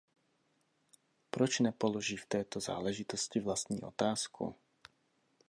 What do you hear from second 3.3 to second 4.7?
vlastní otázku?